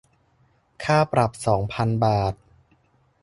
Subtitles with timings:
[0.83, 2.33] ค่าปรับสองพันบาท